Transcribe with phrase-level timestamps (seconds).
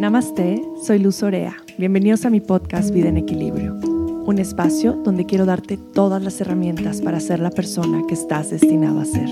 [0.00, 1.58] Namaste, soy Luz Orea.
[1.76, 7.02] Bienvenidos a mi podcast Vida en Equilibrio, un espacio donde quiero darte todas las herramientas
[7.02, 9.28] para ser la persona que estás destinado a ser.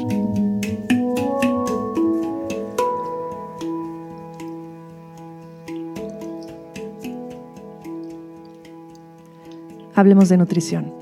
[9.95, 10.93] Hablemos de nutrición.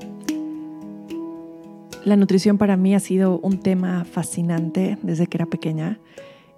[2.05, 5.99] La nutrición para mí ha sido un tema fascinante desde que era pequeña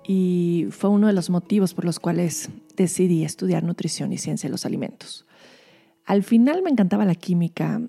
[0.07, 2.49] y fue uno de los motivos por los cuales
[2.83, 5.25] decidí estudiar nutrición y ciencia de los alimentos.
[6.05, 7.81] Al final me encantaba la química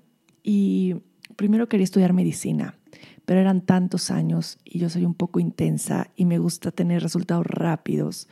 [0.43, 0.97] y
[1.37, 2.79] primero quería estudiar medicina,
[3.25, 7.47] pero eran tantos años y yo soy un poco intensa y me gusta tener resultados
[7.47, 8.29] rápidos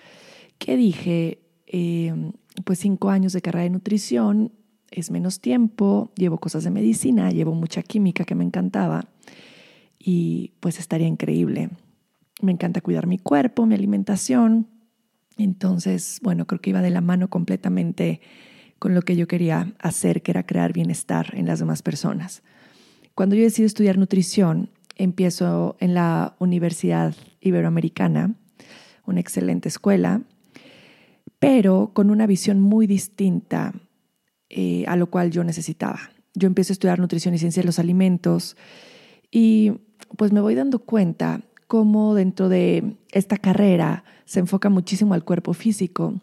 [0.59, 2.33] que dije, eh,
[2.65, 4.53] pues cinco años de carrera de nutrición
[4.91, 9.09] es menos tiempo, llevo cosas de medicina, llevo mucha química que me encantaba
[9.99, 11.71] y pues estaría increíble
[12.41, 14.69] me encanta cuidar mi cuerpo, mi alimentación.
[15.39, 18.21] Entonces, bueno, creo que iba de la mano completamente
[18.79, 22.43] con lo que yo quería hacer, que era crear bienestar en las demás personas.
[23.15, 28.35] Cuando yo decido estudiar nutrición, empiezo en la Universidad Iberoamericana,
[29.07, 30.23] una excelente escuela,
[31.39, 33.73] pero con una visión muy distinta
[34.51, 36.01] eh, a lo cual yo necesitaba.
[36.35, 38.57] Yo empiezo a estudiar nutrición y ciencia de los alimentos
[39.31, 39.73] y
[40.17, 45.55] pues me voy dando cuenta cómo dentro de esta carrera se enfoca muchísimo al cuerpo
[45.55, 46.21] físico,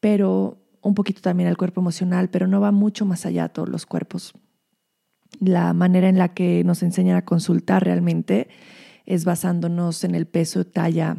[0.00, 3.84] pero un poquito también al cuerpo emocional, pero no va mucho más allá todos los
[3.84, 4.32] cuerpos.
[5.38, 8.48] La manera en la que nos enseñan a consultar realmente
[9.04, 11.18] es basándonos en el peso, talla,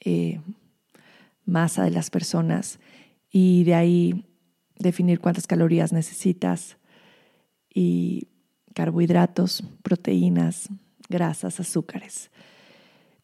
[0.00, 0.40] eh,
[1.44, 2.80] masa de las personas
[3.30, 4.26] y de ahí
[4.80, 6.76] definir cuántas calorías necesitas
[7.72, 8.26] y
[8.74, 10.70] carbohidratos, proteínas,
[11.08, 12.32] grasas, azúcares.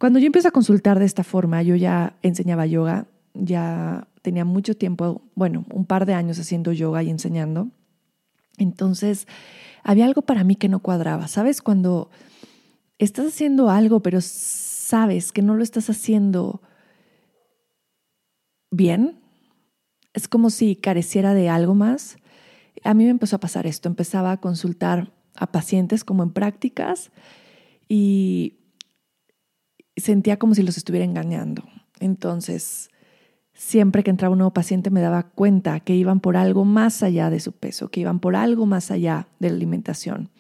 [0.03, 4.77] Cuando yo empiezo a consultar de esta forma, yo ya enseñaba yoga, ya tenía mucho
[4.77, 7.68] tiempo, bueno, un par de años haciendo yoga y enseñando.
[8.58, 9.29] Entonces,
[9.85, 11.29] había algo para mí que no cuadraba.
[11.29, 11.62] ¿Sabes?
[11.62, 12.11] Cuando
[12.98, 16.62] estás haciendo algo, pero sabes que no lo estás haciendo
[18.73, 19.20] bien,
[20.14, 22.17] es como si careciera de algo más.
[22.83, 23.89] A mí me empezó a pasar esto.
[23.89, 27.12] Empezaba a consultar a pacientes como en prácticas
[27.89, 28.61] y
[29.97, 31.64] sentía como si los estuviera engañando.
[32.01, 32.91] Entonces,
[33.55, 37.30] siempre que entraba un nuevo paciente me daba cuenta que iban por algo más allá
[37.30, 40.30] de su peso, que iban por algo más allá de la alimentación.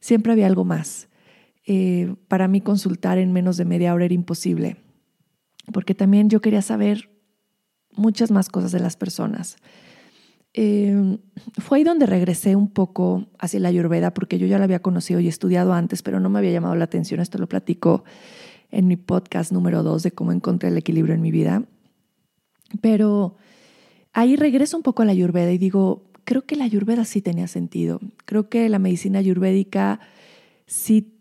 [0.00, 1.08] Siempre había algo más.
[1.66, 4.76] Eh, para mí consultar en menos de media hora era imposible,
[5.72, 7.10] porque también yo quería saber
[7.94, 9.56] muchas más cosas de las personas.
[10.54, 11.18] Eh,
[11.58, 15.20] fue ahí donde regresé un poco hacia la ayurveda, porque yo ya la había conocido
[15.20, 17.20] y estudiado antes, pero no me había llamado la atención.
[17.20, 18.04] Esto lo platico
[18.70, 21.64] en mi podcast número dos de cómo encontré el equilibrio en mi vida.
[22.80, 23.36] Pero
[24.12, 27.48] ahí regreso un poco a la ayurveda y digo, creo que la ayurveda sí tenía
[27.48, 28.00] sentido.
[28.24, 30.00] Creo que la medicina ayurvédica
[30.66, 31.14] sí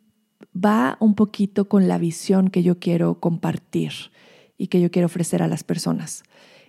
[0.54, 3.92] va un poquito con la visión que yo quiero compartir
[4.58, 6.24] y que yo quiero ofrecer a las personas.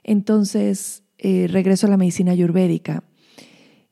[0.04, 3.02] Entonces, eh, regreso a la medicina ayurvédica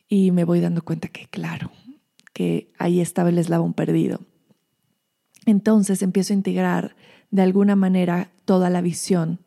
[0.09, 1.71] y me voy dando cuenta que, claro,
[2.33, 4.21] que ahí estaba el eslabón perdido.
[5.47, 6.97] Entonces empiezo a integrar
[7.31, 9.41] de alguna manera toda la visión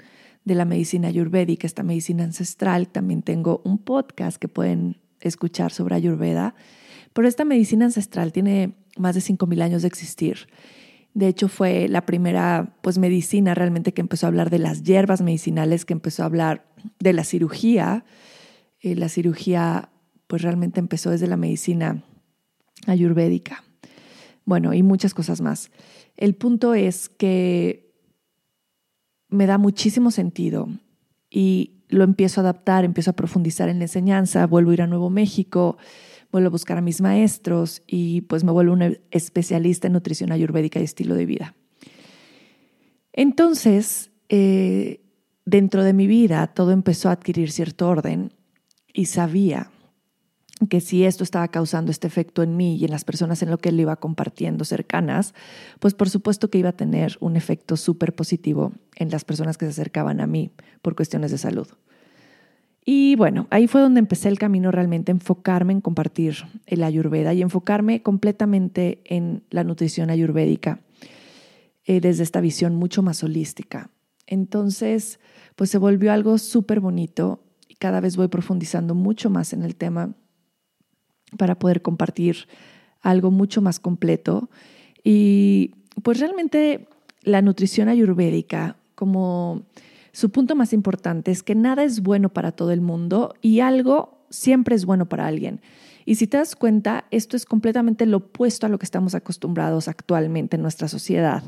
[0.45, 2.87] de la medicina ayurvédica, esta medicina ancestral.
[2.87, 6.55] También tengo un podcast que pueden escuchar sobre ayurveda,
[7.13, 10.47] pero esta medicina ancestral tiene más de 5.000 años de existir.
[11.13, 15.21] De hecho, fue la primera pues, medicina realmente que empezó a hablar de las hierbas
[15.21, 16.65] medicinales, que empezó a hablar
[16.99, 18.05] de la cirugía.
[18.81, 19.89] Eh, la cirugía
[20.27, 22.03] pues realmente empezó desde la medicina
[22.85, 23.63] ayurvédica.
[24.49, 25.69] Bueno, y muchas cosas más.
[26.17, 27.93] El punto es que
[29.27, 30.67] me da muchísimo sentido
[31.29, 34.87] y lo empiezo a adaptar, empiezo a profundizar en la enseñanza, vuelvo a ir a
[34.87, 35.77] Nuevo México,
[36.31, 40.79] vuelvo a buscar a mis maestros y pues me vuelvo una especialista en nutrición ayurvédica
[40.79, 41.55] y estilo de vida.
[43.13, 45.01] Entonces, eh,
[45.45, 48.33] dentro de mi vida todo empezó a adquirir cierto orden
[48.95, 49.69] y sabía
[50.67, 53.57] que si esto estaba causando este efecto en mí y en las personas en lo
[53.57, 55.33] que él iba compartiendo cercanas,
[55.79, 59.65] pues por supuesto que iba a tener un efecto súper positivo en las personas que
[59.65, 60.51] se acercaban a mí
[60.81, 61.67] por cuestiones de salud.
[62.83, 67.41] Y bueno, ahí fue donde empecé el camino realmente, enfocarme en compartir el ayurveda y
[67.41, 70.81] enfocarme completamente en la nutrición ayurvédica
[71.85, 73.91] eh, desde esta visión mucho más holística.
[74.25, 75.19] Entonces,
[75.55, 79.75] pues se volvió algo súper bonito y cada vez voy profundizando mucho más en el
[79.75, 80.15] tema
[81.37, 82.47] para poder compartir
[83.01, 84.49] algo mucho más completo.
[85.03, 85.71] Y
[86.03, 86.87] pues realmente
[87.23, 89.63] la nutrición ayurvédica, como
[90.11, 94.19] su punto más importante es que nada es bueno para todo el mundo y algo
[94.29, 95.61] siempre es bueno para alguien.
[96.05, 99.87] Y si te das cuenta, esto es completamente lo opuesto a lo que estamos acostumbrados
[99.87, 101.43] actualmente en nuestra sociedad.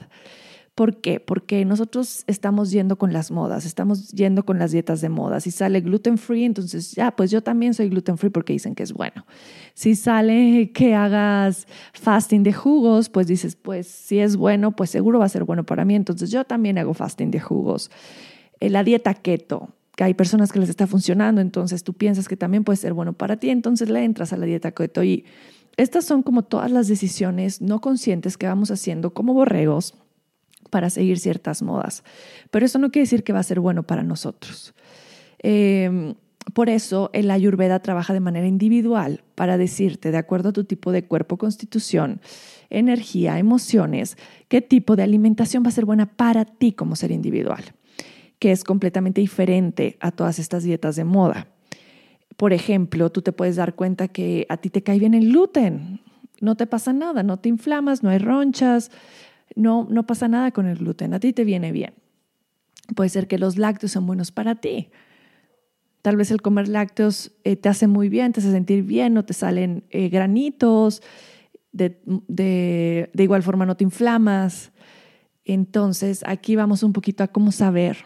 [0.74, 1.20] ¿Por qué?
[1.20, 5.42] Porque nosotros estamos yendo con las modas, estamos yendo con las dietas de moda.
[5.42, 8.84] Si sale gluten free, entonces ya, pues yo también soy gluten free porque dicen que
[8.84, 9.26] es bueno.
[9.74, 15.20] Si sale que hagas fasting de jugos, pues dices, pues si es bueno, pues seguro
[15.20, 15.94] va a ser bueno para mí.
[15.94, 17.92] Entonces yo también hago fasting de jugos.
[18.62, 22.38] Eh, la dieta keto, que hay personas que les está funcionando, entonces tú piensas que
[22.38, 25.04] también puede ser bueno para ti, entonces le entras a la dieta keto.
[25.04, 25.26] Y
[25.76, 29.96] estas son como todas las decisiones no conscientes que vamos haciendo como borregos
[30.72, 32.04] para seguir ciertas modas.
[32.50, 34.74] Pero eso no quiere decir que va a ser bueno para nosotros.
[35.38, 36.16] Em,
[36.54, 40.92] por eso el ayurveda trabaja de manera individual para decirte, de acuerdo a tu tipo
[40.92, 42.20] de cuerpo, constitución,
[42.70, 47.64] energía, emociones, qué tipo de alimentación va a ser buena para ti como ser individual,
[48.40, 51.48] que es completamente diferente a todas estas dietas de moda.
[52.38, 56.02] Por ejemplo, tú te puedes dar cuenta que a ti te cae bien el gluten,
[56.40, 58.90] no te pasa nada, no te inflamas, no hay ronchas,
[59.56, 61.94] no, no pasa nada con el gluten, a ti te viene bien.
[62.96, 64.90] Puede ser que los lácteos son buenos para ti.
[66.02, 69.24] Tal vez el comer lácteos eh, te hace muy bien, te hace sentir bien, no
[69.24, 71.02] te salen eh, granitos,
[71.72, 74.72] de, de, de igual forma no te inflamas.
[75.46, 77.98] Entonces, aquí vamos un poquito a cómo saber,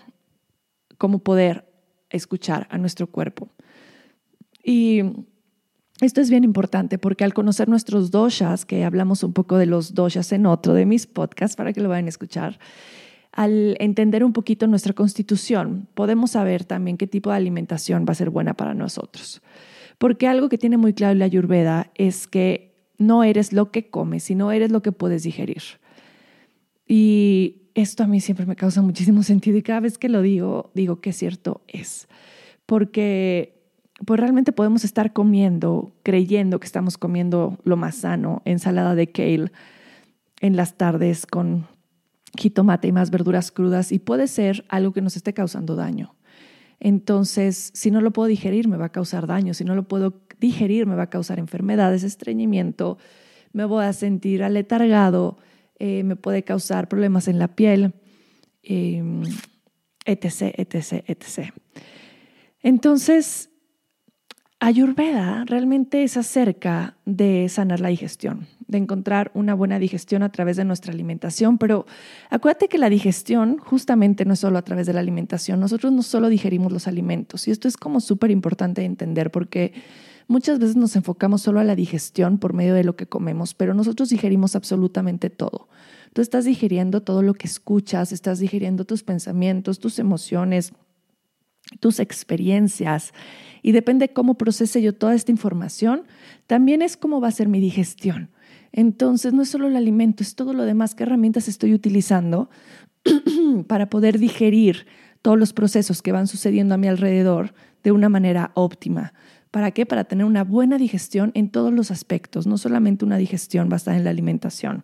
[0.98, 1.72] cómo poder
[2.10, 3.50] escuchar a nuestro cuerpo.
[4.64, 5.02] Y
[6.02, 9.94] esto es bien importante porque al conocer nuestros doshas, que hablamos un poco de los
[9.94, 12.60] doshas en otro de mis podcasts para que lo vayan a escuchar,
[13.32, 18.16] al entender un poquito nuestra constitución, podemos saber también qué tipo de alimentación va a
[18.16, 19.42] ser buena para nosotros.
[19.98, 24.24] Porque algo que tiene muy claro la Ayurveda es que no eres lo que comes,
[24.24, 25.64] sino eres lo que puedes digerir.
[26.88, 30.72] Y esto a mí siempre me causa muchísimo sentido y cada vez que lo digo,
[30.74, 32.08] digo que cierto es.
[32.66, 33.55] Porque
[34.04, 39.52] pues realmente podemos estar comiendo, creyendo que estamos comiendo lo más sano, ensalada de kale
[40.42, 41.68] en las tardes con
[42.38, 46.16] jitomate y más verduras crudas y puede ser algo que nos esté causando daño.
[46.80, 49.54] Entonces, si no lo puedo digerir, me va a causar daño.
[49.54, 52.98] Si no lo puedo digerir, me va a causar enfermedades, estreñimiento,
[53.54, 55.38] me voy a sentir aletargado,
[55.80, 57.94] eh, me puede causar problemas en la piel,
[58.64, 59.02] eh,
[60.06, 61.54] etc., etc., etc.
[62.62, 63.50] Entonces,
[64.66, 70.58] Ayurveda realmente es acerca de sanar la digestión, de encontrar una buena digestión a través
[70.58, 71.86] de nuestra alimentación, pero
[72.32, 76.02] acuérdate que la digestión justamente no es solo a través de la alimentación, nosotros no
[76.02, 79.72] solo digerimos los alimentos y esto es como súper importante de entender porque
[80.28, 83.76] muchas veces nos enfocamos solo a la digestión por medio de lo que comemos, pero
[83.76, 85.70] nosotros digerimos absolutamente todo.
[86.14, 90.74] Tú estás digiriendo todo lo que escuchas, estás digiriendo tus pensamientos, tus emociones,
[91.80, 93.14] tus experiencias
[93.62, 96.04] y depende cómo procese yo toda esta información,
[96.48, 98.30] también es cómo va a ser mi digestión.
[98.72, 102.50] Entonces, no es solo el alimento, es todo lo demás, qué herramientas estoy utilizando
[103.68, 104.86] para poder digerir
[105.22, 107.54] todos los procesos que van sucediendo a mi alrededor
[107.84, 109.14] de una manera óptima.
[109.50, 109.86] ¿Para qué?
[109.86, 114.04] Para tener una buena digestión en todos los aspectos, no solamente una digestión basada en
[114.04, 114.84] la alimentación.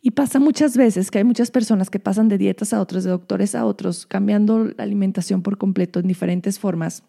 [0.00, 3.10] Y pasa muchas veces que hay muchas personas que pasan de dietas a otras, de
[3.10, 7.02] doctores a otros, cambiando la alimentación por completo en diferentes formas.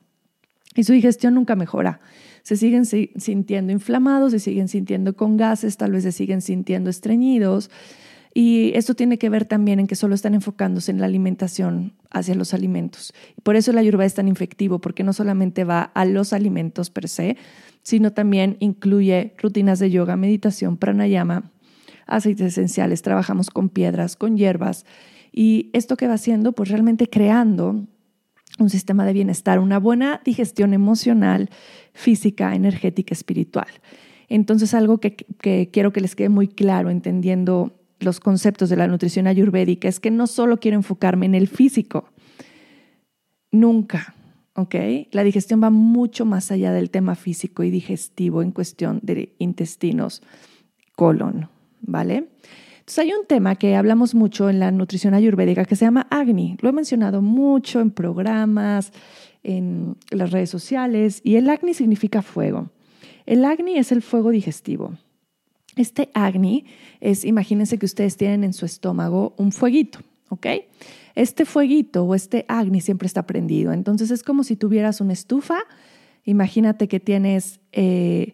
[0.75, 1.99] Y su digestión nunca mejora.
[2.43, 7.69] Se siguen sintiendo inflamados, se siguen sintiendo con gases, tal vez se siguen sintiendo estreñidos.
[8.33, 12.35] Y esto tiene que ver también en que solo están enfocándose en la alimentación hacia
[12.35, 13.13] los alimentos.
[13.43, 17.07] Por eso la ayurveda es tan infectivo, porque no solamente va a los alimentos per
[17.07, 17.37] se,
[17.81, 21.51] sino también incluye rutinas de yoga, meditación, pranayama,
[22.09, 24.85] aceites esenciales, trabajamos con piedras, con hierbas.
[25.31, 27.87] Y esto que va haciendo, pues realmente creando
[28.57, 31.49] un sistema de bienestar, una buena digestión emocional,
[31.93, 33.67] física, energética, espiritual.
[34.27, 35.15] Entonces, algo que,
[35.71, 40.11] quiero que les quede muy claro entendiendo los conceptos de la nutrición ayurvédica es que
[40.11, 42.09] no solo quiero enfocarme en el físico,
[43.51, 44.15] nunca,
[44.53, 44.75] ¿ok?
[45.11, 50.21] La digestión va mucho más allá del tema físico y digestivo en cuestión de intestinos,
[50.95, 51.49] colon,
[51.81, 52.27] ¿vale?
[52.79, 56.57] Entonces hay un tema que hablamos mucho en la nutrición ayurvédica que se llama Agni.
[56.61, 58.91] Lo he mencionado mucho en programas,
[59.43, 62.71] en las redes sociales, y el Agni significa fuego.
[63.25, 64.97] El Agni es el fuego digestivo.
[65.75, 66.65] Este Agni
[66.99, 70.47] es, imagínense que ustedes tienen en su estómago un fueguito, ¿ok?
[71.13, 73.71] Este fueguito o este Agni siempre está prendido.
[73.71, 75.59] Entonces es como si tuvieras una estufa.
[76.25, 77.59] Imagínate que tienes...
[77.71, 78.33] Eh,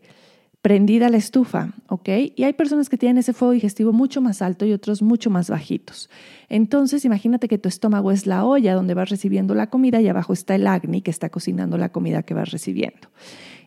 [0.66, 2.10] prendida la estufa, ¿ok?
[2.36, 5.48] Y hay personas que tienen ese fuego digestivo mucho más alto y otros mucho más
[5.48, 6.10] bajitos.
[6.50, 10.34] Entonces, imagínate que tu estómago es la olla donde vas recibiendo la comida y abajo
[10.34, 13.10] está el agni que está cocinando la comida que vas recibiendo.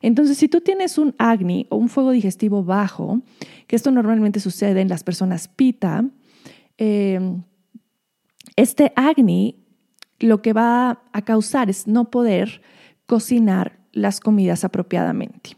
[0.03, 3.21] Entonces, si tú tienes un agni o un fuego digestivo bajo,
[3.69, 6.05] que esto normalmente sucede en las personas pita,
[6.79, 7.45] em,
[8.57, 9.55] este agni
[10.19, 12.61] lo que va a causar es no poder
[13.07, 15.58] cocinar las comidas apropiadamente.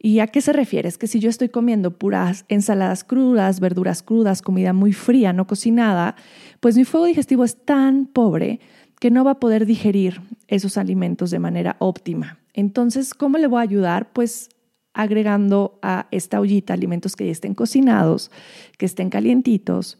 [0.00, 0.88] ¿Y a qué se refiere?
[0.88, 5.46] Es que si yo estoy comiendo puras ensaladas crudas, verduras crudas, comida muy fría, no
[5.46, 6.14] cocinada,
[6.60, 8.60] pues mi fuego digestivo es tan pobre
[9.00, 12.38] que no va a poder digerir esos alimentos de manera óptima.
[12.52, 14.12] Entonces, ¿cómo le voy a ayudar?
[14.12, 14.50] Pues
[14.94, 18.30] agregando a esta ollita alimentos que ya estén cocinados,
[18.78, 19.98] que estén calientitos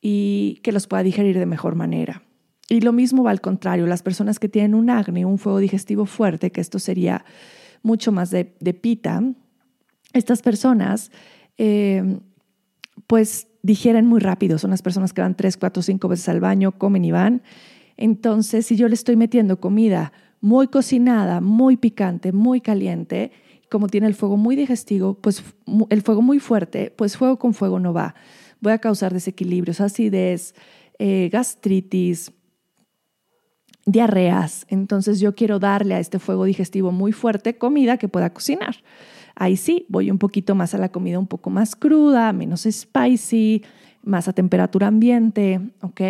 [0.00, 2.22] y que los pueda digerir de mejor manera.
[2.68, 6.04] Y lo mismo va al contrario, las personas que tienen un acné, un fuego digestivo
[6.04, 7.24] fuerte, que esto sería
[7.82, 9.22] mucho más de, pita,
[10.12, 11.10] estas personas
[11.56, 12.18] eh,
[13.06, 16.72] pues digieren muy rápido, son las personas que van tres, cuatro, cinco veces al baño,
[16.72, 17.42] comen y van.
[17.96, 23.32] Entonces, si yo le estoy metiendo comida muy cocinada, muy picante, muy caliente,
[23.70, 25.42] como tiene el fuego muy digestivo, pues
[25.90, 28.14] el fuego muy fuerte, pues fuego con fuego no va.
[28.60, 30.54] Voy a causar desequilibrios, acidez,
[30.98, 32.32] eh, gastritis,
[33.92, 34.66] diarreas.
[34.68, 38.76] Entonces yo quiero darle a este fuego digestivo muy fuerte comida que pueda cocinar.
[39.34, 43.62] Ahí sí, voy un poquito más a la comida un poco más cruda, menos spicy,
[44.02, 46.00] más a temperatura ambiente, ¿ok?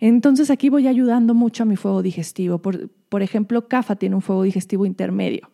[0.00, 2.58] Entonces aquí voy ayudando mucho a mi fuego digestivo.
[2.58, 5.50] Por, por ejemplo, CAFA tiene un fuego digestivo intermedio.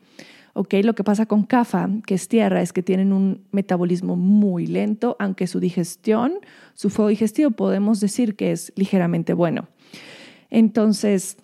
[0.55, 0.75] ¿ok?
[0.85, 5.17] Lo que pasa con CAFA, que es tierra, es que tienen un metabolismo muy lento,
[5.19, 6.35] aunque su digestión,
[6.75, 9.69] su fuego digestivo podemos decir que es ligeramente bueno.
[10.51, 11.37] Entonces,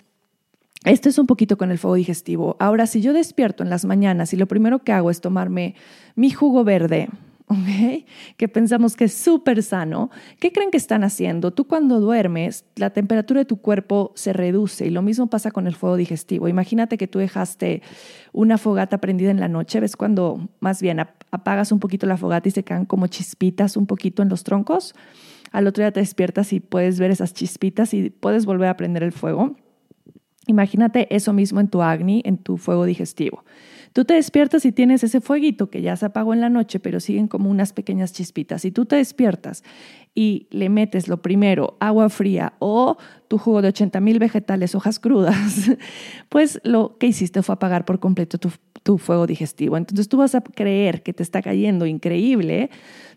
[0.85, 2.57] esto es un poquito con el fuego digestivo.
[2.59, 5.75] Ahora, si yo despierto en las mañanas y lo primero que hago es tomarme
[6.15, 7.11] mi jugo verde,
[8.37, 11.53] que pensamos que es súper sano, ¿qué creen que están haciendo?
[11.53, 15.67] Tú cuando duermes, la temperatura de tu cuerpo se reduce y lo mismo pasa con
[15.67, 16.49] el fuego digestivo.
[16.49, 17.83] Imagínate que tú dejaste
[18.33, 22.49] una fogata prendida en la noche, ¿ves cuando más bien apagas un poquito la fogata
[22.49, 24.95] y se quedan como chispitas un poquito en los troncos?
[25.53, 29.03] Al otro día te despiertas y puedes ver esas chispitas y puedes volver a prender
[29.03, 29.57] el fuego.
[30.47, 33.45] Imagínate eso mismo en tu agni, en tu fuego digestivo.
[33.93, 37.01] Tú te despiertas y tienes ese fueguito que ya se apagó en la noche, pero
[37.01, 38.63] siguen como unas pequeñas chispitas.
[38.63, 39.65] Si tú te despiertas
[40.15, 42.97] y le metes lo primero agua fría o
[43.29, 45.71] tu jugo de 80 mil vegetales, hojas crudas,
[46.29, 48.51] pues lo que hiciste fue apagar por completo tu,
[48.83, 49.77] tu fuego digestivo.
[49.77, 52.71] Entonces tú vas a creer que te está cayendo increíble,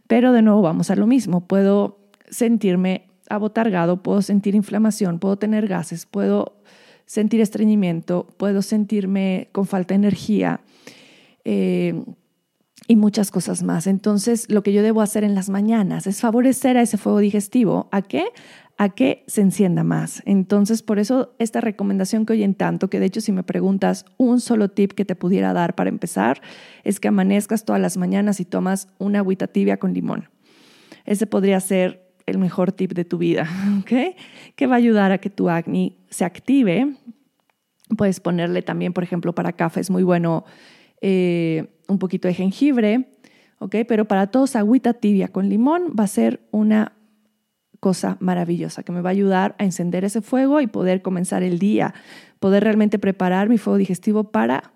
[0.07, 1.47] pero de nuevo vamos a lo mismo.
[1.47, 1.99] Puedo
[2.29, 6.62] sentirme abotargado, puedo sentir inflamación, puedo tener gases, puedo
[7.05, 10.61] sentir estreñimiento, puedo sentirme con falta de energía
[11.45, 12.03] eh,
[12.87, 13.87] y muchas cosas más.
[13.87, 17.87] Entonces, lo que yo debo hacer en las mañanas es favorecer a ese fuego digestivo.
[17.91, 18.25] ¿A qué?
[18.77, 20.21] A que se encienda más.
[20.25, 24.41] Entonces, por eso esta recomendación que oyen tanto, que de hecho si me preguntas un
[24.41, 26.41] solo tip que te pudiera dar para empezar,
[26.83, 30.29] es que amanezcas todas las mañanas y tomas una agüita tibia con limón.
[31.05, 33.47] Ese podría ser el mejor tip de tu vida,
[33.81, 34.15] ¿ok?
[34.55, 36.95] Que va a ayudar a que tu acné se active.
[37.97, 40.45] Puedes ponerle también, por ejemplo, para café es muy bueno
[41.01, 43.09] eh, un poquito de jengibre,
[43.59, 43.75] ¿ok?
[43.87, 46.93] Pero para todos, agüita tibia con limón va a ser una
[47.79, 51.59] cosa maravillosa que me va a ayudar a encender ese fuego y poder comenzar el
[51.59, 51.93] día,
[52.39, 54.71] poder realmente preparar mi fuego digestivo para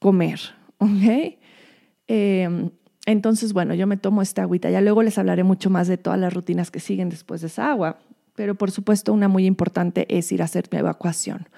[0.00, 0.40] comer,
[0.78, 1.36] ¿ok?
[2.08, 2.70] Eh,
[3.06, 4.70] entonces, bueno, yo me tomo esta agüita.
[4.70, 7.70] Ya luego les hablaré mucho más de todas las rutinas que siguen después de esa
[7.70, 7.98] agua.
[8.34, 11.48] Pero por supuesto, una muy importante es ir a hacer mi evacuación.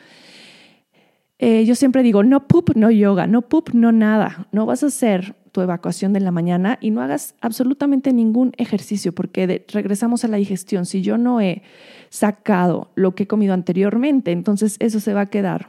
[1.38, 4.48] Eh, yo siempre digo, no poop, no yoga, no poop, no nada.
[4.52, 9.14] No vas a hacer tu evacuación de la mañana y no hagas absolutamente ningún ejercicio
[9.14, 10.86] porque regresamos a la digestión.
[10.86, 11.62] Si yo no he
[12.08, 15.68] sacado lo que he comido anteriormente, entonces eso se va a quedar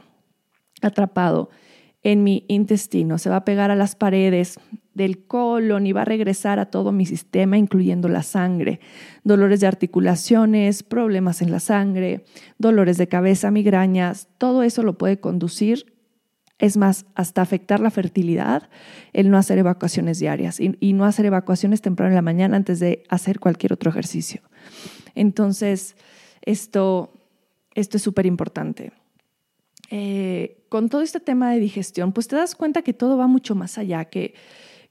[0.82, 1.50] atrapado
[2.06, 4.60] en mi intestino, se va a pegar a las paredes
[4.94, 8.78] del colon y va a regresar a todo mi sistema, incluyendo la sangre.
[9.24, 12.24] Dolores de articulaciones, problemas en la sangre,
[12.58, 15.96] dolores de cabeza, migrañas, todo eso lo puede conducir,
[16.60, 18.70] es más, hasta afectar la fertilidad,
[19.12, 23.02] el no hacer evacuaciones diarias y, no hacer evacuaciones temprano en la mañana antes de
[23.08, 24.42] hacer cualquier otro ejercicio.
[25.16, 25.96] Entonces,
[26.42, 27.12] esto,
[27.74, 28.92] esto es súper importante.
[29.90, 33.54] Eh, con todo este tema de digestión, pues te das cuenta que todo va mucho
[33.54, 34.34] más allá, que,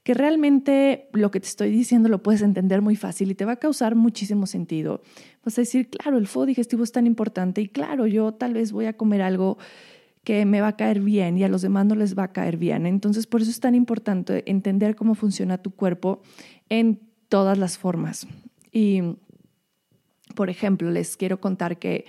[0.02, 3.52] que realmente lo que te estoy diciendo lo puedes entender muy fácil y te va
[3.52, 5.02] a causar muchísimo sentido.
[5.44, 8.72] Vas a decir, claro, el fuego digestivo es tan importante y claro, yo tal vez
[8.72, 9.58] voy a comer algo
[10.26, 12.56] que me va a caer bien y a los demás no les va a caer
[12.56, 12.84] bien.
[12.84, 16.20] Entonces, por eso es tan importante entender cómo funciona tu cuerpo
[16.68, 18.26] en todas las formas.
[18.72, 19.02] Y,
[20.34, 22.06] por ejemplo, les quiero contar que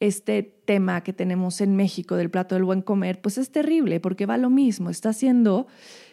[0.00, 4.26] este tema que tenemos en México del plato del buen comer, pues es terrible porque
[4.26, 5.66] va lo mismo, está haciendo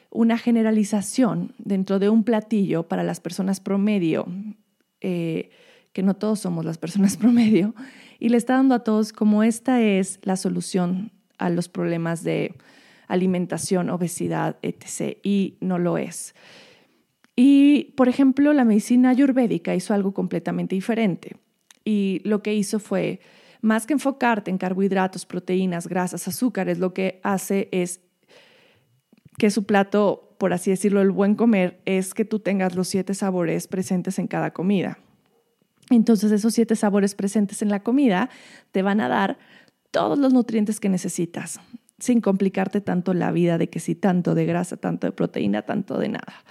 [0.10, 4.28] una generalización dentro de un platillo para las personas promedio,
[5.02, 5.50] eh,
[5.92, 7.76] que no todos somos las personas promedio,
[8.20, 12.56] y le está dando a todos como esta es la solución a los problemas de
[13.08, 15.18] alimentación, obesidad, etc.
[15.24, 16.34] Y no lo es.
[17.36, 21.36] Y, por ejemplo, la medicina ayurvédica hizo algo completamente diferente.
[21.84, 23.20] Y lo que hizo fue,
[23.64, 28.02] más que enfocarte en carbohidratos, proteínas, grasas, azúcares, lo que hace es
[29.38, 33.14] que su plato, por así decirlo, el buen comer, es que tú tengas los siete
[33.14, 35.00] sabores presentes en cada comida.
[35.90, 38.30] Entonces, esos siete sabores presentes en la comida
[38.74, 39.38] te van a dar
[39.92, 41.62] todos los nutrientes que necesitas,
[42.00, 45.98] sin complicarte tanto la vida de que si tanto de grasa, tanto de proteína, tanto
[46.00, 46.44] de nada.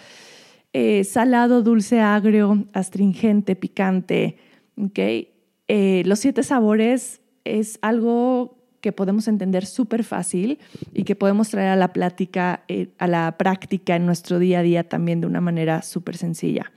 [0.72, 4.38] Eh, salado, dulce, agrio, astringente, picante.
[4.82, 5.31] ¿okay?
[5.74, 10.58] Eh, los siete sabores es algo que podemos entender súper fácil
[10.92, 14.62] y que podemos traer a la plática, eh, a la práctica en nuestro día a
[14.62, 16.72] día también de una manera súper sencilla.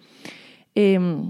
[0.75, 1.29] Em,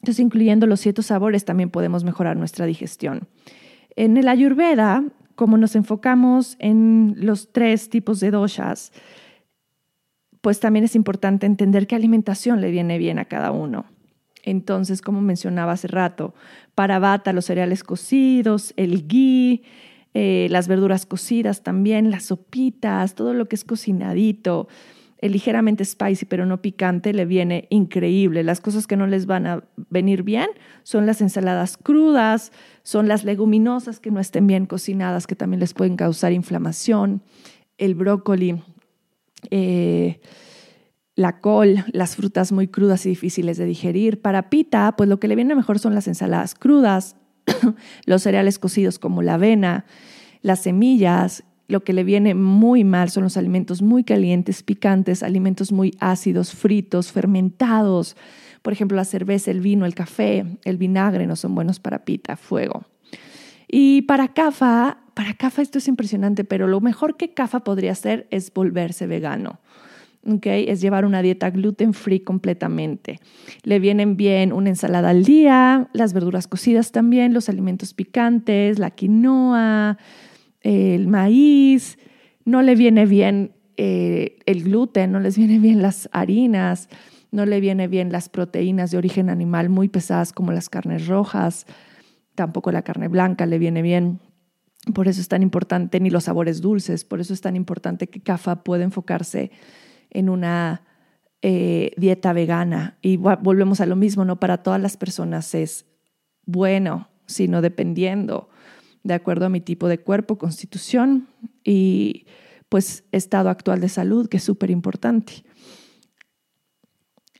[0.00, 3.28] entonces, incluyendo los siete sabores, también podemos mejorar nuestra digestión.
[3.94, 5.04] En el Ayurveda,
[5.36, 8.90] como nos enfocamos en los tres tipos de doshas,
[10.40, 13.93] pues también es importante entender qué alimentación le viene bien a cada uno.
[14.44, 16.34] Entonces, como mencionaba hace rato,
[16.74, 19.62] para bata los cereales cocidos, el ghee,
[20.12, 24.68] eh, las verduras cocidas también, las sopitas, todo lo que es cocinadito,
[25.28, 28.42] ligeramente spicy pero no picante le viene increíble.
[28.44, 30.48] Las cosas que no les van a venir bien
[30.82, 35.74] son las ensaladas crudas, son las leguminosas que no estén bien cocinadas, que también les
[35.74, 37.22] pueden causar inflamación,
[37.78, 38.62] el brócoli,
[39.50, 40.20] eh,
[41.16, 44.20] la col, las frutas muy crudas y difíciles de digerir.
[44.20, 47.16] Para pita, pues lo que le viene mejor son las ensaladas crudas,
[48.06, 49.84] los cereales cocidos como la avena,
[50.42, 55.72] las semillas lo que le viene muy mal son los alimentos muy calientes, picantes, alimentos
[55.72, 58.16] muy ácidos, fritos, fermentados.
[58.62, 62.36] Por ejemplo, la cerveza, el vino, el café, el vinagre no son buenos para pita,
[62.36, 62.84] fuego.
[63.66, 68.26] Y para CAFA, para CAFA esto es impresionante, pero lo mejor que CAFA podría hacer
[68.30, 69.60] es volverse vegano.
[70.26, 73.20] Okay, es llevar una dieta gluten free completamente.
[73.62, 78.90] Le vienen bien una ensalada al día, las verduras cocidas también, los alimentos picantes, la
[78.90, 79.98] quinoa,
[80.62, 81.98] el maíz,
[82.46, 86.88] no le viene bien eh, el gluten, no les viene bien las harinas,
[87.30, 91.66] no le viene bien las proteínas de origen animal muy pesadas como las carnes rojas,
[92.34, 94.20] tampoco la carne blanca le viene bien.
[94.94, 98.20] Por eso es tan importante, ni los sabores dulces, por eso es tan importante que
[98.20, 99.50] CAFA pueda enfocarse
[100.14, 100.82] en una
[101.42, 102.96] eh, dieta vegana.
[103.02, 105.84] Y volvemos a lo mismo, no para todas las personas es
[106.46, 108.48] bueno, sino dependiendo
[109.02, 111.28] de acuerdo a mi tipo de cuerpo, constitución
[111.62, 112.26] y
[112.70, 115.44] pues estado actual de salud, que es súper importante.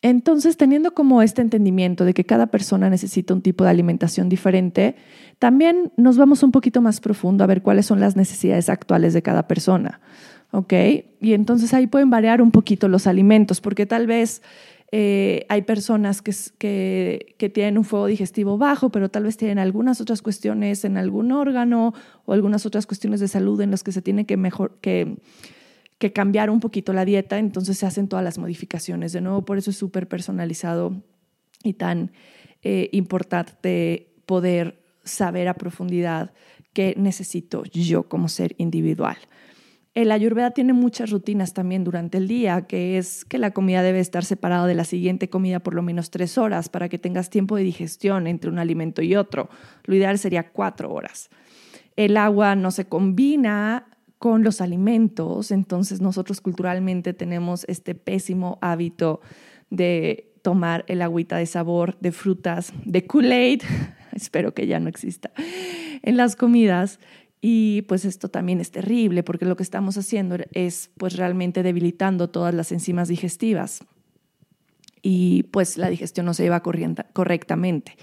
[0.02, 4.96] Entonces, teniendo como este entendimiento de que cada persona necesita un tipo de alimentación diferente,
[5.38, 9.22] también nos vamos un poquito más profundo a ver cuáles son las necesidades actuales de
[9.22, 10.02] cada persona.
[10.54, 10.72] ¿Ok?
[11.20, 14.40] Y entonces ahí pueden variar un poquito los alimentos, porque tal vez
[14.92, 20.00] eh, hay personas que, que, tienen un fuego digestivo bajo, pero tal vez tienen algunas
[20.00, 21.92] otras cuestiones en algún órgano
[22.24, 25.16] o algunas otras cuestiones de salud en las que se tiene que, mejor, que,
[25.98, 29.12] que cambiar un poquito la dieta, entonces se hacen todas las modificaciones.
[29.12, 31.02] De nuevo, por eso es súper personalizado
[31.64, 32.12] y tan
[32.62, 36.32] eh, importante poder saber a profundidad
[36.72, 39.16] qué necesito yo como ser individual.
[39.94, 44.00] El ayurveda tiene muchas rutinas también durante el día, que es que la comida debe
[44.00, 47.54] estar separada de la siguiente comida por lo menos tres horas para que tengas tiempo
[47.54, 49.48] de digestión entre un alimento y otro.
[49.84, 51.30] Lo ideal sería cuatro horas.
[51.94, 53.86] El agua no se combina
[54.18, 59.20] con los alimentos, entonces nosotros culturalmente tenemos este pésimo hábito
[59.70, 63.62] de tomar el agüita de sabor de frutas, de Kool-Aid,
[64.12, 65.30] espero que ya no exista,
[66.02, 66.98] en las comidas
[67.46, 72.30] y pues esto también es terrible porque lo que estamos haciendo es pues realmente debilitando
[72.30, 73.84] todas las enzimas digestivas
[75.02, 77.98] y pues la digestión no se lleva correctamente.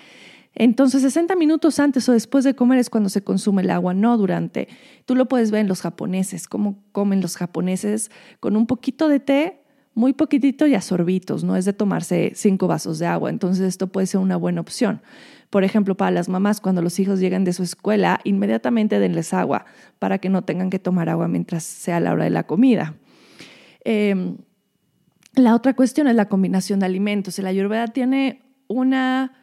[0.53, 4.15] Entonces 60 minutos antes o después de comer es cuando se consume el agua, no
[4.15, 4.67] durante.
[5.05, 9.19] Tú lo puedes ver en los japoneses, cómo comen los japoneses con un poquito de
[9.19, 9.61] té,
[9.95, 10.81] muy poquitito y a
[11.43, 13.31] no es de tomarse cinco vasos de agua.
[13.31, 15.01] Entonces esto puede ser una buena opción.
[15.51, 19.65] Por ejemplo, para las mamás, cuando los hijos lleguen de su escuela, inmediatamente denles agua
[19.99, 22.95] para que no tengan que tomar agua mientras sea la hora de la comida.
[23.83, 24.37] Em,
[25.35, 27.37] la otra cuestión es la combinación de alimentos.
[27.39, 29.33] La ayurveda tiene una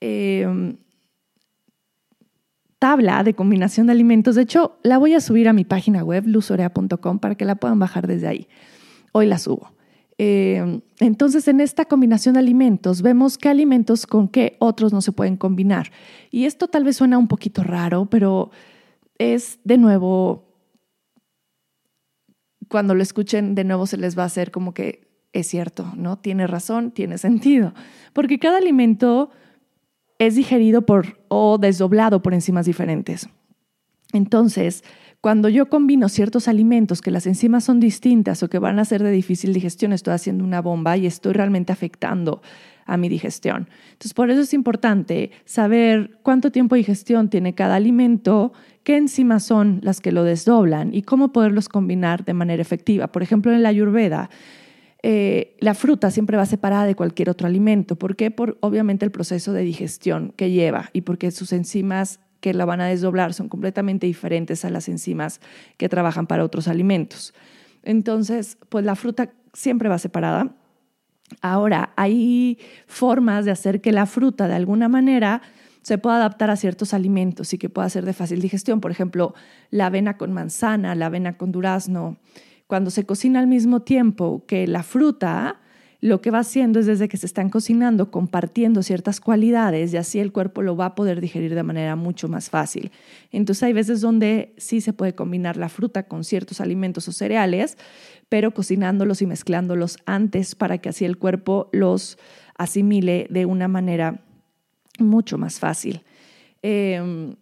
[0.00, 0.76] em,
[2.78, 4.34] tabla de combinación de alimentos.
[4.34, 7.78] De hecho, la voy a subir a mi página web, luzorea.com, para que la puedan
[7.78, 8.48] bajar desde ahí.
[9.12, 9.75] Hoy la subo.
[10.18, 15.12] Eh, entonces, en esta combinación de alimentos, vemos qué alimentos con qué otros no se
[15.12, 15.90] pueden combinar.
[16.30, 18.50] Y esto tal vez suena un poquito raro, pero
[19.18, 20.44] es de nuevo,
[22.68, 26.18] cuando lo escuchen de nuevo se les va a hacer como que es cierto, ¿no?
[26.18, 27.74] Tiene razón, tiene sentido.
[28.12, 29.30] Porque cada alimento
[30.18, 33.28] es digerido por o desdoblado por enzimas diferentes.
[34.12, 34.82] Entonces,
[35.20, 39.02] cuando yo combino ciertos alimentos que las enzimas son distintas o que van a ser
[39.02, 42.42] de difícil digestión, estoy haciendo una bomba y estoy realmente afectando
[42.84, 43.68] a mi digestión.
[43.92, 48.52] Entonces, por eso es importante saber cuánto tiempo de digestión tiene cada alimento,
[48.84, 53.08] qué enzimas son las que lo desdoblan y cómo poderlos combinar de manera efectiva.
[53.08, 54.30] Por ejemplo, en la ayurveda,
[55.02, 57.96] eh, la fruta siempre va separada de cualquier otro alimento.
[57.96, 58.30] ¿Por qué?
[58.30, 62.80] Por obviamente el proceso de digestión que lleva y porque sus enzimas que la van
[62.80, 65.40] a desdoblar son completamente diferentes a las enzimas
[65.76, 67.34] que trabajan para otros alimentos.
[67.82, 70.54] Entonces, pues la fruta siempre va separada.
[71.40, 75.42] Ahora, hay formas de hacer que la fruta de alguna manera
[75.82, 78.80] se pueda adaptar a ciertos alimentos y que pueda ser de fácil digestión.
[78.80, 79.34] Por ejemplo,
[79.70, 82.16] la avena con manzana, la avena con durazno.
[82.66, 85.60] Cuando se cocina al mismo tiempo que la fruta,
[86.06, 90.20] lo que va haciendo es desde que se están cocinando, compartiendo ciertas cualidades y así
[90.20, 92.92] el cuerpo lo va a poder digerir de manera mucho más fácil.
[93.32, 97.76] Entonces hay veces donde sí se puede combinar la fruta con ciertos alimentos o cereales,
[98.28, 102.18] pero cocinándolos y mezclándolos antes para que así el cuerpo los
[102.56, 104.22] asimile de una manera
[105.00, 106.02] mucho más fácil.
[106.62, 107.34] Em,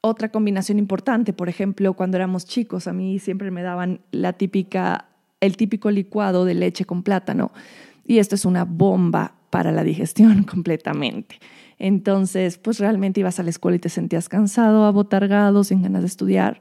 [0.00, 5.09] otra combinación importante, por ejemplo, cuando éramos chicos, a mí siempre me daban la típica
[5.40, 7.52] el típico licuado de leche con plátano.
[8.06, 11.38] Y esto es una bomba para la digestión completamente.
[11.78, 16.08] Entonces, pues realmente ibas a la escuela y te sentías cansado, abotargado, sin ganas de
[16.08, 16.60] estudiar.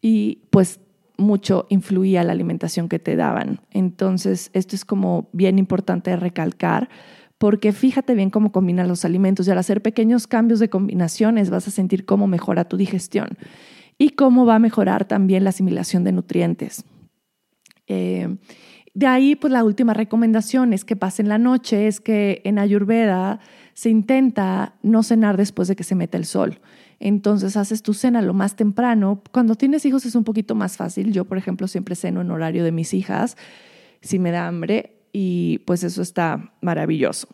[0.00, 0.80] Y pues
[1.16, 3.60] mucho influía la alimentación que te daban.
[3.70, 6.88] Entonces, esto es como bien importante recalcar,
[7.38, 11.68] porque fíjate bien cómo combinan los alimentos y al hacer pequeños cambios de combinaciones vas
[11.68, 13.36] a sentir cómo mejora tu digestión
[13.98, 16.84] y cómo va a mejorar también la asimilación de nutrientes.
[17.86, 18.36] Eh,
[18.94, 23.40] de ahí, pues la última recomendación es que pasen la noche, es que en Ayurveda
[23.72, 26.60] se intenta no cenar después de que se meta el sol.
[27.00, 29.20] Entonces haces tu cena lo más temprano.
[29.32, 31.12] Cuando tienes hijos es un poquito más fácil.
[31.12, 33.36] Yo, por ejemplo, siempre ceno en horario de mis hijas,
[34.00, 37.28] si me da hambre, y pues eso está maravilloso.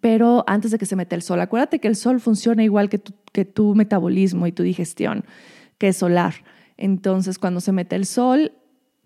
[0.00, 2.98] Pero antes de que se meta el sol, acuérdate que el sol funciona igual que
[2.98, 5.24] tu, que tu metabolismo y tu digestión,
[5.78, 6.34] que es solar.
[6.76, 8.52] Entonces, cuando se mete el sol,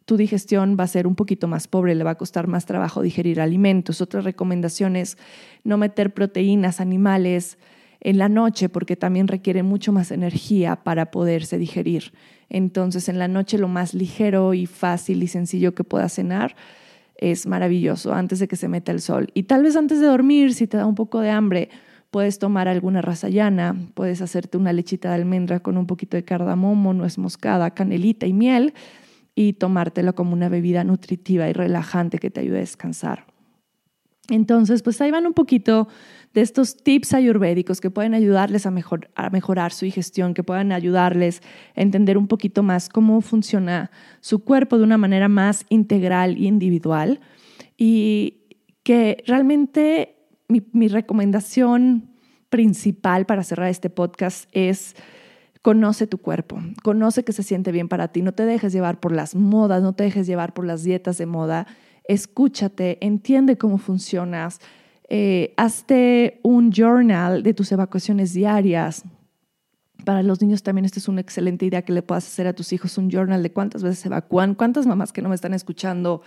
[0.04, 3.02] tu digestión va a ser un poquito más pobre, le va a costar más trabajo
[3.02, 4.00] digerir alimentos.
[4.00, 5.16] Otra recomendación es
[5.62, 7.58] no meter proteínas animales
[8.00, 12.12] en la noche porque también requiere mucho más energía para poderse digerir.
[12.50, 16.54] Entonces en la noche lo más ligero y fácil y sencillo que puedas cenar
[17.16, 19.30] es maravilloso antes de que se meta el sol.
[19.32, 21.70] Y tal vez antes de dormir, si te da un poco de hambre,
[22.10, 26.24] puedes tomar alguna raza llana, puedes hacerte una lechita de almendra con un poquito de
[26.24, 28.74] cardamomo, nuez moscada, canelita y miel
[29.34, 33.26] y tomártelo como una bebida nutritiva y relajante que te ayude a descansar.
[34.30, 35.88] Entonces, pues ahí van un poquito
[36.32, 38.72] de estos tips ayurvédicos que pueden ayudarles a,
[39.14, 41.42] a, mejorar su digestión, que puedan ayudarles
[41.76, 46.46] a entender un poquito más cómo funciona su cuerpo de una manera más integral y
[46.46, 47.20] individual.
[47.76, 48.46] Y
[48.82, 50.16] que realmente
[50.48, 52.10] mi, mi recomendación
[52.48, 54.96] principal para cerrar este podcast es
[55.64, 59.12] Conoce tu cuerpo, conoce que se siente bien para ti, no te dejes llevar por
[59.12, 61.66] las modas, no te dejes llevar por las dietas de moda,
[62.06, 64.60] escúchate, entiende cómo funcionas,
[65.08, 69.04] eh, hazte un journal de tus evacuaciones diarias.
[70.04, 72.74] Para los niños también esta es una excelente idea que le puedas hacer a tus
[72.74, 76.20] hijos un journal de cuántas veces evacúan, cuántas mamás que no me están escuchando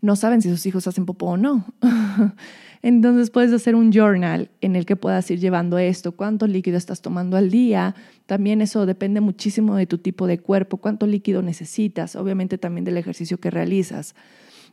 [0.00, 1.66] no saben si sus hijos hacen popó o no.
[2.82, 7.00] Entonces puedes hacer un journal en el que puedas ir llevando esto, cuánto líquido estás
[7.02, 7.94] tomando al día.
[8.26, 12.96] También eso depende muchísimo de tu tipo de cuerpo, cuánto líquido necesitas, obviamente también del
[12.96, 14.14] ejercicio que realizas.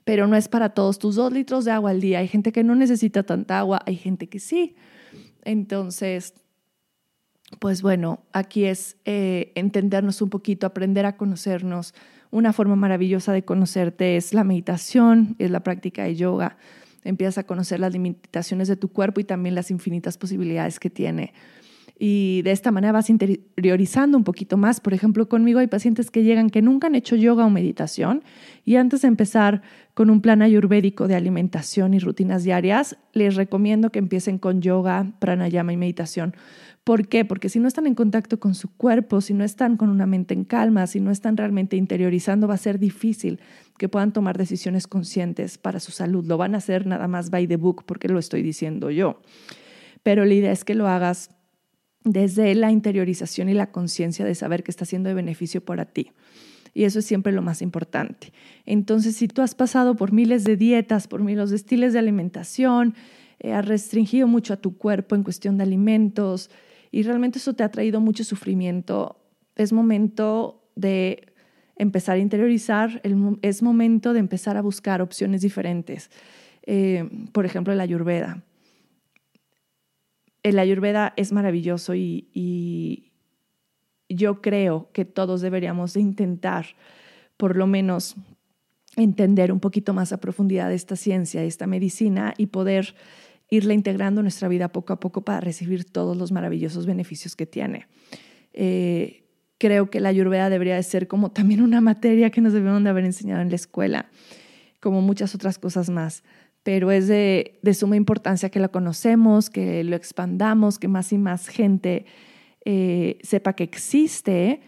[0.04, 2.20] Pero no es para todos tus dos litros de agua al día.
[2.20, 4.76] Hay gente que no necesita tanta agua, hay gente que sí.
[5.44, 6.34] Entonces,
[7.60, 11.94] pues bueno, aquí es eh, entendernos un poquito, aprender a conocernos,
[12.34, 16.58] Una forma maravillosa de conocerte es la meditación, es la práctica de yoga.
[17.04, 21.32] Empiezas a conocer las limitaciones de tu cuerpo y también las infinitas posibilidades que tiene
[22.06, 24.80] y de esta manera vas interiorizando un poquito más.
[24.80, 28.24] Por ejemplo, conmigo hay pacientes que llegan que nunca han hecho yoga o meditación
[28.66, 29.62] y antes de empezar
[29.94, 35.14] con un plan ayurvédico de alimentación y rutinas diarias, les recomiendo que empiecen con yoga,
[35.20, 36.36] pranayama y meditación.
[36.84, 37.24] ¿Por qué?
[37.24, 40.34] Porque si no están en contacto con su cuerpo, si no están con una mente
[40.34, 43.40] en calma, si no están realmente interiorizando, va a ser difícil
[43.78, 46.26] que puedan tomar decisiones conscientes para su salud.
[46.26, 49.22] Lo van a hacer nada más by the book porque lo estoy diciendo yo.
[50.04, 51.30] Pero la idea es que lo hagas
[52.04, 56.12] desde la interiorización y la conciencia de saber que está siendo de beneficio para ti.
[56.74, 58.34] Y eso es siempre lo más importante.
[58.66, 62.96] Entonces, si tú has pasado por miles de dietas, por miles de estilos de alimentación,
[63.40, 66.50] eh, has restringido mucho a tu cuerpo en cuestión de alimentos
[66.94, 69.18] y realmente eso te ha traído mucho sufrimiento,
[69.58, 71.34] es momento de
[71.76, 73.02] empezar a interiorizar,
[73.42, 76.10] es momento de empezar a buscar opciones diferentes.
[76.66, 78.44] Eh, por ejemplo, la ayurveda
[80.44, 83.10] el ayurveda es maravilloso y,
[84.10, 86.68] yo creo que todos deberíamos de intentar
[87.36, 88.16] por lo menos
[88.96, 92.94] entender un poquito más a profundidad esta ciencia, esta medicina y poder
[93.56, 97.88] irla integrando nuestra vida poco a poco para recibir todos los maravillosos beneficios que tiene.
[98.54, 99.24] Eh,
[99.58, 102.90] creo que la ayurveda debería de ser como también una materia que nos debemos de
[102.90, 104.10] haber enseñado en la escuela,
[104.80, 106.24] como muchas otras cosas más
[106.64, 111.50] pero es de, suma importancia que lo conocemos, que lo expandamos, que más y más
[111.50, 112.06] gente
[112.64, 114.62] eh, sepa que existe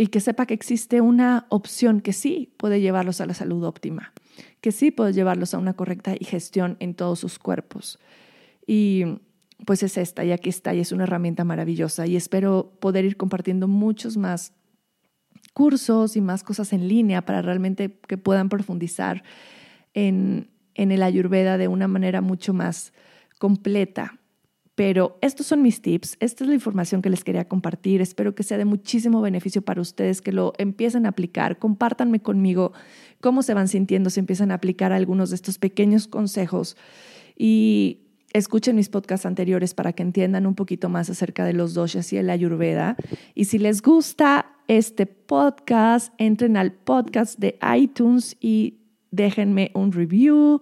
[0.00, 4.14] y que sepa que existe una opción que sí puede llevarlos a la salud óptima,
[4.62, 7.98] que sí puede llevarlos a una correcta gestión en todos sus cuerpos.
[8.66, 9.04] Y
[9.66, 12.06] pues es esta, y aquí está, y es una herramienta maravillosa.
[12.06, 14.54] Y espero poder ir compartiendo muchos más
[15.52, 19.22] cursos y más cosas en línea para realmente que puedan profundizar
[19.92, 22.94] en, en el ayurveda de una manera mucho más
[23.38, 24.18] completa.
[24.80, 28.00] Pero estos son mis tips, esta es la información que les quería compartir.
[28.00, 31.58] Espero que sea de muchísimo beneficio para ustedes, que lo empiecen a aplicar.
[31.58, 32.72] Compártanme conmigo
[33.20, 36.78] cómo se van sintiendo si empiezan a aplicar algunos de estos pequeños consejos.
[37.36, 42.10] Y escuchen mis podcasts anteriores para que entiendan un poquito más acerca de los doshas
[42.14, 42.96] y el ayurveda.
[43.34, 48.79] Y si les gusta este podcast, entren al podcast de iTunes y
[49.10, 50.60] déjenme un review,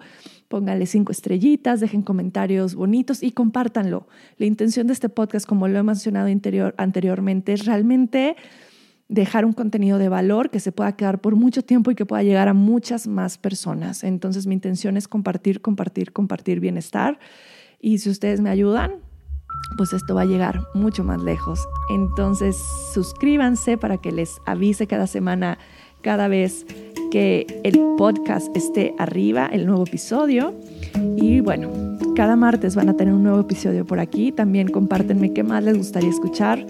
[0.48, 4.08] pónganle cinco estrellitas, dejen comentarios bonitos y compártanlo.
[4.36, 6.28] La intención de este podcast, como lo he mencionado
[6.76, 8.36] anteriormente, es realmente
[9.08, 12.22] dejar un contenido de valor que se pueda quedar por mucho tiempo y que pueda
[12.22, 14.04] llegar a muchas más personas.
[14.04, 17.18] Entonces mi intención es compartir, compartir, compartir bienestar.
[17.80, 18.96] Y si ustedes me ayudan,
[19.76, 21.66] pues esto va a llegar mucho más lejos.
[21.90, 22.56] Entonces
[22.92, 25.58] suscríbanse para que les avise cada semana,
[26.02, 26.66] cada vez
[27.10, 30.54] que el podcast esté arriba, el nuevo episodio.
[31.16, 31.70] Y bueno,
[32.14, 34.32] cada martes van a tener un nuevo episodio por aquí.
[34.32, 36.64] También compártenme qué más les gustaría escuchar.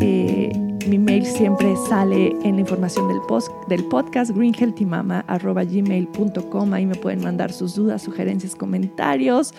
[0.00, 0.50] Eh,
[0.88, 6.72] mi mail siempre sale en la información del, post, del podcast greenhealthymama.gmail.com.
[6.72, 9.52] Ahí me pueden mandar sus dudas, sugerencias, comentarios,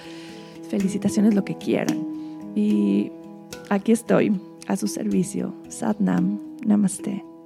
[0.69, 1.97] felicitaciones, lo que quieran.
[2.56, 3.12] Y
[3.69, 5.53] aquí estoy, a su servicio.
[5.69, 6.39] Satnam.
[6.65, 7.37] Namaste.